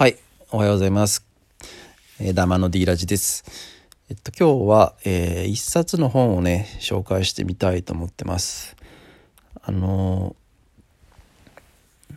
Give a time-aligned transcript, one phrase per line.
[0.00, 0.16] はい、
[0.50, 1.26] おはようございます。
[2.18, 3.44] えー、ダマの D ラジです。
[4.08, 8.76] えっと、今日は、えー一冊の本をね、紹介してみたいと思ってます。
[9.60, 12.14] あのー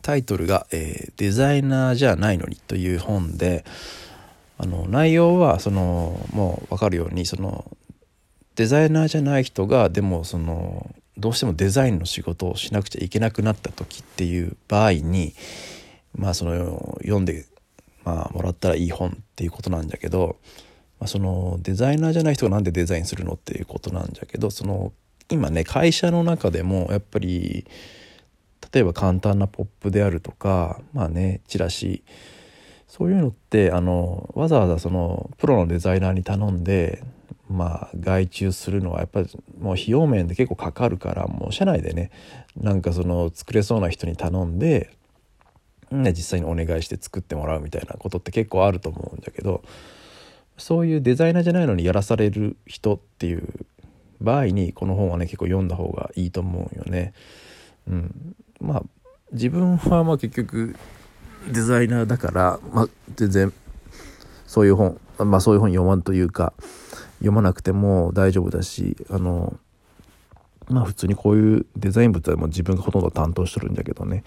[0.00, 3.66] タイトルが、えーデザイナーじゃないのに」という本で
[4.56, 7.70] あの内容はそのもう分かるようにその
[8.54, 15.34] デザイナーじゃない人がでもそのどうしてもデザインの仕事をしなくちゃいけなくなった時っていう場合に
[16.18, 17.46] まあその読んで、
[18.04, 20.36] まあ、もらったらいい本っていうことなんだけど、
[20.98, 24.92] まあ、そのデザイナーじゃない人がなんでデザインするのっていうことなんだけどその
[25.30, 27.66] 今ね会社の中でもやっぱり
[28.72, 32.02] 例えば簡単なポップであるとかまあねチラシ
[32.88, 37.04] そういうのってあのわざわざそのプロのデザイナーに頼んで
[37.48, 39.28] まあ外注するのはやっぱり
[39.60, 42.10] もう費用面で結構かかるからもう社内でね
[42.56, 44.97] なんかその作れそうな人に頼んで、
[45.90, 49.62] ね、実際にお願いして作ってもらうみたいなことって結構あると思うんだけど
[50.58, 53.42] そういうデザイナーじゃないのにやらされる人っていう
[54.20, 57.12] 場合にこの本はね結構読んだ方がいいと思うよね。
[57.88, 58.82] うん、まあ
[59.32, 60.76] 自分はまあ結局
[61.50, 63.52] デザイナーだから、まあ、全然
[64.46, 66.52] そういう本まあそういう本読まんというか
[67.18, 69.56] 読まなくても大丈夫だしあの
[70.68, 74.24] まあ普通にこういうデザイン物はもう自分がほとんど担当してるんだけどね。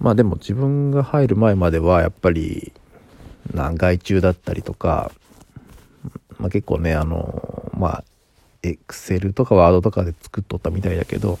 [0.00, 2.72] まあでも自分が入る前まではやっぱり
[3.54, 5.12] な外注だったりとか、
[6.38, 8.04] まあ、結構ねあのまあ
[8.62, 11.38] エクセルとかワードとかで作っとったみたいだけど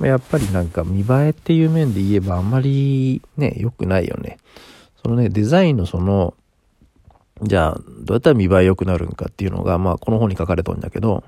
[0.00, 4.38] まやっぱりなんか見栄えっていう面で言えばあんまりね良くないよね。
[5.02, 6.34] そのねデザインのその
[7.42, 11.24] じゃあどうやったら見栄え良くなるんかっていうのがまあこの本に書かれとるんだけど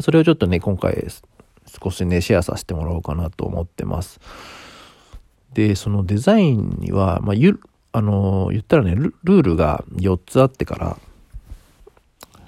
[0.00, 1.06] それをちょっとね今回
[1.82, 4.20] 少しねシェアさせてもらおうかなと思ってます。
[5.54, 7.60] でそのデザインにはまあゆ
[7.92, 10.96] あの言ったらねルルールが4つあってから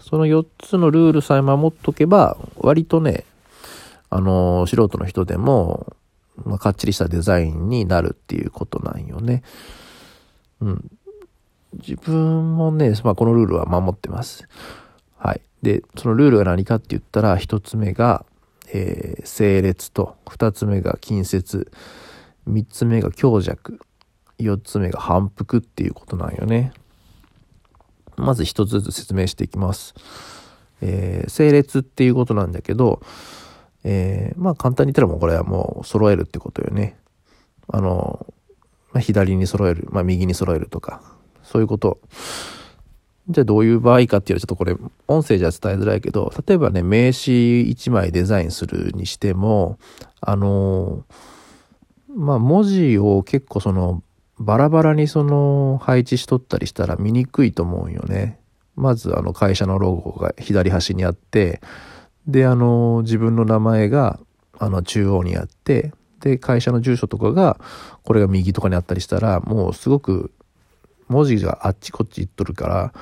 [0.01, 3.25] その4つのルールさえ守っとけば割とね
[4.11, 5.97] あの素人の人でも、
[6.45, 9.43] まあ、かっちりしたデザインになるっていうことなんよね
[10.61, 10.91] うん
[11.75, 14.49] 自分もね、まあ、このルールは守ってます。
[15.19, 15.41] はい。
[15.63, 18.25] で、そのルールが何かって言ったら、一つ目が、
[18.73, 21.71] えー整列と、二つ目が近接、
[22.47, 23.81] 三つ目が強弱、
[24.39, 26.73] 四つ目が反復っていうことなんよね。
[28.17, 29.95] まず一つずつ説明していきます。
[30.81, 33.01] えー整列っていうことなんだけど、
[33.85, 36.97] えーまあ簡単に言ったらもうこれはもう揃えるってことよね。
[37.69, 38.27] あの、
[38.93, 41.03] まあ、左に揃える、まあ、右に揃えるとか、
[41.43, 42.01] そういうこと。
[43.29, 44.77] じゃあどういう場合かっていうとちょっとこれ
[45.09, 49.79] 音声じゃ伝えづらいけど、例えばね、名刺1枚デザインするにしても、
[50.21, 51.05] あの、
[52.17, 54.03] まあ文字を結構その
[54.39, 58.41] バラバラにその配置しとったりしたら見にくいと思うんよね。
[58.75, 61.61] まずあの会社のロゴが左端にあって、
[62.27, 64.19] で、あの、自分の名前が
[64.59, 67.59] あの中央にあって、で、会社の住所とかが、
[68.03, 70.33] これが右とかにあったりしたら、もうすごく
[71.09, 72.93] 文字があっちこっち行っとるから、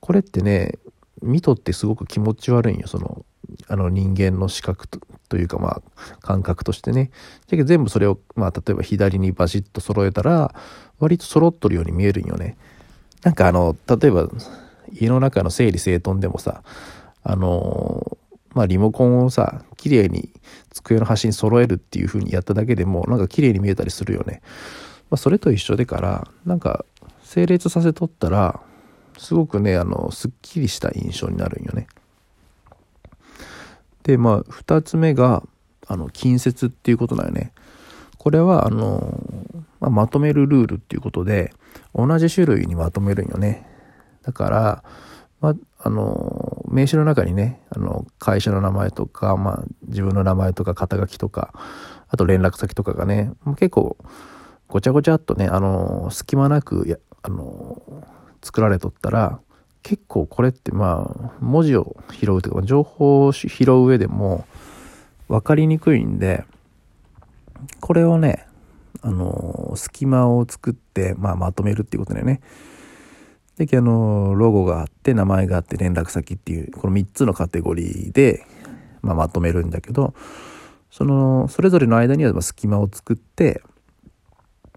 [0.00, 0.78] これってね、
[1.22, 3.24] 見とってすごく気持ち悪いんよ、その、
[3.68, 4.88] あの人間の視覚
[5.32, 5.82] というかまあ
[6.20, 7.10] 感覚としてね。
[7.48, 10.54] だけど全部それをまあ例えば左にバシッと揃えたら
[10.98, 12.58] 割と揃っとるように見えるんよね。
[13.22, 14.28] なんかあの例えば
[14.92, 16.62] 家の中の整理整頓でもさ
[17.22, 18.18] あの
[18.52, 20.28] まあリモコンをさ綺麗に
[20.70, 24.42] 机の端に揃えるっていう風にやっただけでもなんか綺麗に見えたりするよね。
[25.08, 26.84] まあ、それと一緒でからなんか
[27.24, 28.60] 整列させとったら
[29.16, 31.86] すごくねあのすっきりした印象になるんよね。
[34.02, 35.42] でまあ2つ目が
[35.86, 37.52] あの近接っていうことだよね。
[38.18, 39.18] これはあの、
[39.80, 41.52] まあ、まとめるルールっていうことで
[41.94, 43.66] 同じ種類にまとめるんよね。
[44.22, 44.84] だから、
[45.40, 51.52] まあ、あの名刺の中にねあの会社の名前とか、まあ、自分の名前とか肩書きとか
[52.08, 53.96] あと連絡先とかがね結構
[54.68, 57.82] ごちゃごちゃっとねあの隙間なくやあの
[58.42, 59.40] 作られとったら
[59.82, 64.46] 結構これってまあ文字を拾うというか情報を拾う上でも
[65.28, 66.44] 分かりにくいんで
[67.80, 68.46] これをね
[69.02, 72.40] あの隙間を作って、まあ、まとめるっていうことだよね。
[73.56, 78.46] であのロゴがあって名前があって連絡先っていうこの3つのカテゴリーで、
[79.02, 80.14] まあ、まとめるんだけど
[80.90, 83.62] そのそれぞれの間には隙間を作って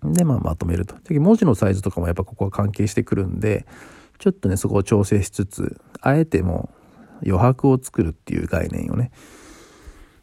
[0.04, 0.96] で、まあ、まとめると。
[1.08, 3.66] で文字のサイズとかもやっぱここは関係してくるんで
[4.18, 6.70] ちょっとねそこを調整しつつあえても
[7.24, 9.12] 余白を作るっていう概念をね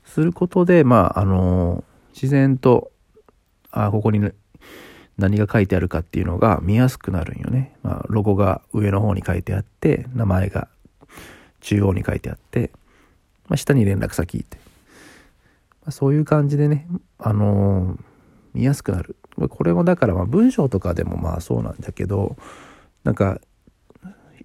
[0.05, 2.93] することでまああの自然と
[3.71, 4.35] あここに、ね、
[5.19, 7.75] 何が書いてあるかっていうのが見やすくなるんよね。
[7.83, 10.69] まあ、ロゴが上の方に書いてあって、名前が
[11.61, 12.71] 中央に書いてあって、
[13.49, 14.59] まあ、下に連絡先って。
[15.83, 16.87] まあ、そういう感じでね、
[17.19, 18.01] あのー、
[18.55, 19.17] 見やすくなる。
[19.49, 22.37] これもだからまあ文章とかでもまあそうなんだけど、
[23.03, 23.41] なんか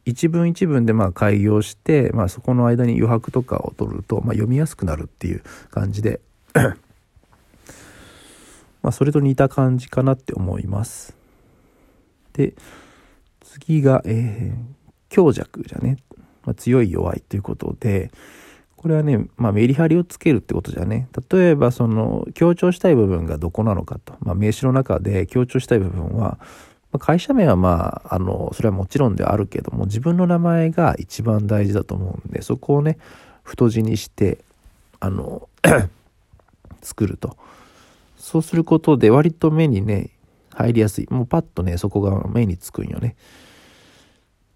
[0.07, 6.21] 一文一文でまあ開業して、まあ、そこの間に余白とかを取ると、まあ、読みやすくなるっていう感じで
[8.81, 11.13] まあそれと似た感じかなって思います。
[12.31, 12.53] で
[13.41, 14.55] 次が、えー、
[15.09, 15.97] 強弱じゃね、
[16.45, 18.09] まあ、強い弱いということで
[18.77, 21.09] これはね、まあ、メリハリをつけるってことじゃね。
[21.29, 26.39] 例えばその強調したい部分がどこなのかと、まあ、名詞の中で強調したい部分は
[26.99, 32.97] 会社名はまあ、あの、それはもちろんであるけども、自分の名前が一番大事だと思うんで、そこをね、
[33.43, 34.39] 太字にして、
[34.99, 35.49] あの、
[36.81, 37.37] 作ると。
[38.17, 40.09] そうすることで割と目にね、
[40.53, 41.07] 入りやすい。
[41.09, 43.15] もうパッとね、そこが目につくんよね。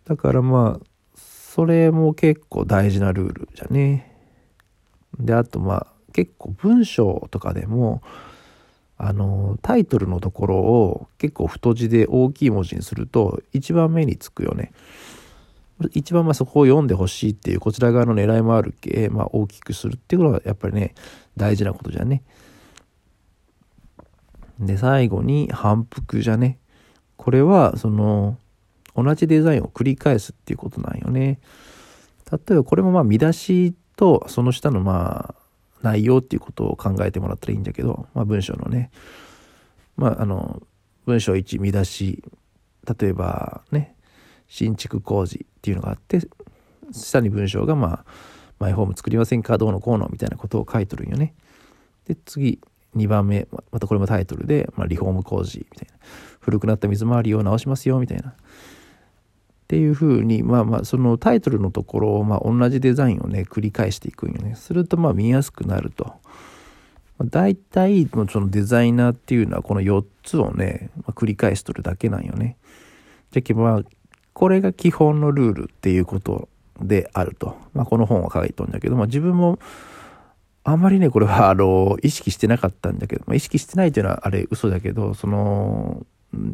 [0.06, 0.86] だからまあ、
[1.16, 4.16] それも結構大事なルールじゃね。
[5.20, 8.02] で、あとまあ、結構文章とかでも、
[9.04, 14.72] あのタイトルのところを結構太字で大きい文字にすると一番目につくよね。
[15.94, 20.94] 一番まあそこを読んでほしいっていうこちら側の狙いもあるけ、まあ、大きくするっていうことがやっぱりね
[21.36, 22.22] 大事なことじゃね。
[24.60, 26.60] で最後に反復じゃね。
[27.18, 28.38] これはその
[28.96, 31.40] 同じデザインを繰り返すっていうことなんよね。
[32.32, 35.41] 例えばこれもまあ見出しとその下のまあ
[35.82, 38.92] 内容っていうことを考えてもらったらいいんだけど、まあ、文章のね、
[39.98, 40.62] まあ、あの
[41.06, 42.24] 文章1見出し
[43.00, 43.96] 例えばね
[44.48, 46.20] 新築工事っていうのがあって
[46.92, 48.06] 下に文章がまあ
[48.60, 51.34] マイホーム作りませんかどうのこうのみたいなことを書いとるんよね。
[52.06, 52.60] で次
[52.96, 55.96] 2番目またこれもタイトルで、まあ、リフォーム工事みたいな。
[56.42, 58.34] 古くなった水回りを直しますよみたいな。
[59.72, 66.14] っていうふうにまあまあそのタイトルのところをまあ同じデザインをね繰り返していくんよねするとまあ見やすくなると。
[67.24, 72.58] 大体のそのデザイナーっていうのはこの4つをね、まあ、繰り返しとるだけなんよね。
[73.32, 73.82] じゃけまあ
[74.34, 76.50] これが基本のルールっていうこと
[76.82, 77.56] であると。
[77.74, 79.58] まあこの本は書いとんだけど、まあ自分も
[80.66, 86.06] あんまりね、これはあの意識してなかったんだけど、まあ、意識してないっていうのはあれ嘘だけど、その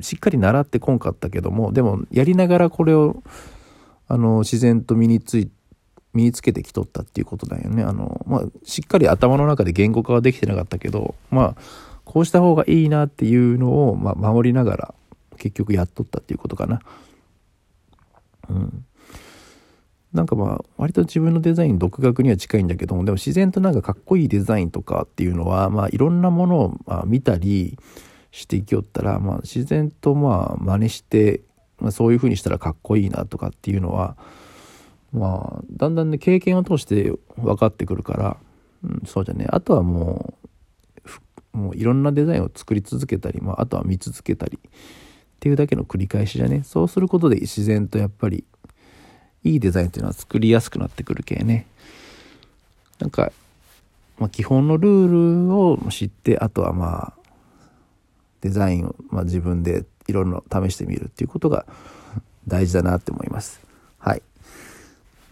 [0.01, 3.21] しっかり習ってこんかったけどもでもやりながらこれを
[4.07, 5.49] あの自然と身につい
[6.13, 11.61] 身につけてきとったっていうことだよねあの、まあ、しっかり頭の中で言語化はできてなかったけどまあ
[12.05, 14.93] こうした方がいいなっていうのを、まあ、守りながら
[15.37, 16.81] 結局やっとったっていうことかな。
[18.49, 18.85] うん、
[20.13, 27.77] なんかまあ割と自分のデザイン独学には近いんだけどもでも自然となんかかっこいいデザインとかっていうのはまあいろんなものをまあ見たり
[28.31, 31.41] していきよったら、まあ、自然とまあ真似して、
[31.79, 34.17] まあ、そういう風にしたらかっこいいなとかっていうのは
[35.11, 38.37] まあだんだんね経験を通して分かってくるから、
[38.83, 39.47] うん、そうじゃね。
[39.49, 40.47] あとはもう
[41.57, 44.71] もういろんなデザインを作り続けたり、まあ、あとは見続けたりっ
[45.39, 46.61] ていうだけの繰り返しじゃね。
[46.63, 48.43] そうすることで自然とやっぱり
[49.43, 51.65] いいデザインっていうのは作りやすくなってくるけね。
[52.99, 53.31] なんか、
[54.19, 57.26] まあ、基本のルールを知ってあとはまあ
[58.41, 61.65] デザインを、まあ、自分でいろいろ試してみるっていうことが
[62.47, 63.61] 大事だなって思います。
[63.99, 64.21] はい。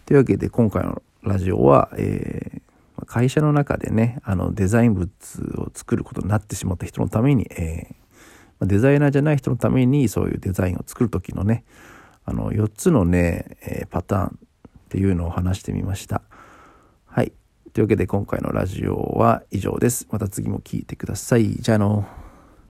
[0.04, 5.08] というわけで今回のラジオは、えー、会社の中でねあのデザイン物
[5.58, 11.64] を作ることになってしまった人のために、えー、デザイナーじゃない人のためにそういうデザインを作る時のね
[12.24, 14.30] あの4つのね、えー、パターンっ
[14.88, 16.22] ていうのを話してみました。
[17.06, 17.32] はい。
[17.72, 20.06] というわけで今回のラジオは以上です。
[20.10, 21.56] また次も聴いてください。
[21.56, 22.25] じゃあの。